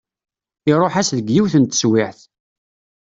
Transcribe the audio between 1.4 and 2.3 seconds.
n teswiɛt.